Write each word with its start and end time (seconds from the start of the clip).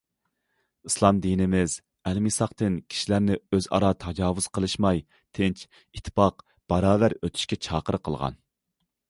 ئىسلام 0.89 1.17
دىنىمىز 1.25 1.75
ئەلمىساقتىن 2.11 2.79
كىشىلەرنى 2.93 3.37
ئۆزئارا 3.57 3.93
تاجاۋۇز 4.07 4.49
قىلىشماي 4.59 5.05
تىنچ، 5.41 5.63
ئىتتىپاق، 5.77 6.43
باراۋەر 6.75 7.17
ئۆتۈشكە 7.21 7.61
چاقىرىق 7.69 8.07
قىلغان. 8.11 8.43